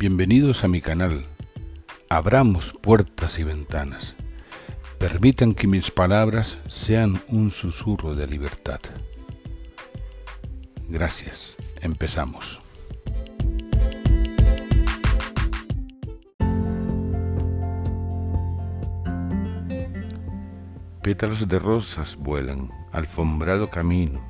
[0.00, 1.26] Bienvenidos a mi canal.
[2.08, 4.16] Abramos puertas y ventanas.
[4.98, 8.80] Permitan que mis palabras sean un susurro de libertad.
[10.88, 11.54] Gracias.
[11.82, 12.60] Empezamos.
[21.02, 24.24] Pétalos de rosas vuelan, alfombrado camino,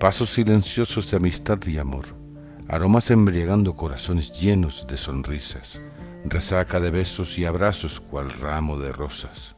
[0.00, 2.25] pasos silenciosos de amistad y amor,
[2.68, 5.80] aromas embriagando corazones llenos de sonrisas,
[6.24, 9.56] resaca de besos y abrazos cual ramo de rosas.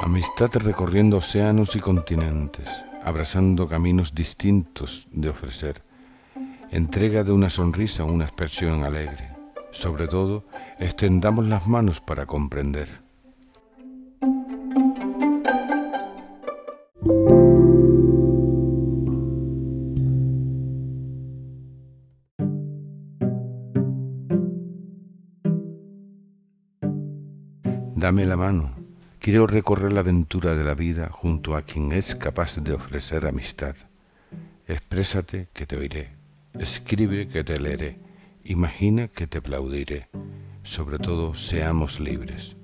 [0.00, 2.68] Amistad recorriendo océanos y continentes,
[3.04, 5.82] abrazando caminos distintos de ofrecer,
[6.70, 9.30] entrega de una sonrisa una expresión alegre.
[9.72, 10.44] Sobre todo,
[10.78, 12.88] extendamos las manos para comprender.
[27.96, 28.74] Dame la mano.
[29.18, 33.76] Quiero recorrer la aventura de la vida junto a quien es capaz de ofrecer amistad.
[34.66, 36.19] Exprésate que te oiré.
[36.58, 38.00] Escribe que te leeré.
[38.44, 40.08] Imagina que te aplaudiré.
[40.62, 42.56] Sobre todo, seamos libres.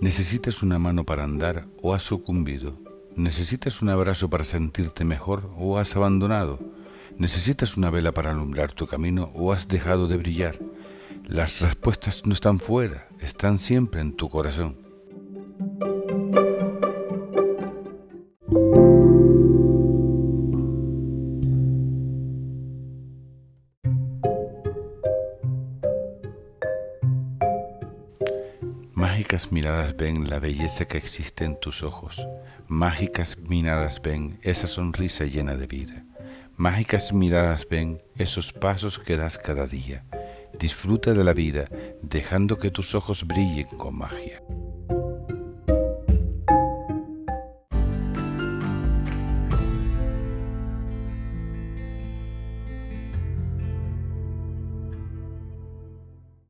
[0.00, 2.76] Necesitas una mano para andar o has sucumbido.
[3.14, 6.71] Necesitas un abrazo para sentirte mejor o has abandonado.
[7.22, 10.58] Necesitas una vela para alumbrar tu camino o has dejado de brillar.
[11.24, 14.76] Las respuestas no están fuera, están siempre en tu corazón.
[28.94, 32.20] Mágicas miradas ven la belleza que existe en tus ojos.
[32.66, 36.04] Mágicas miradas ven esa sonrisa llena de vida.
[36.56, 40.04] Mágicas miradas ven esos pasos que das cada día.
[40.58, 41.68] Disfruta de la vida
[42.02, 44.42] dejando que tus ojos brillen con magia.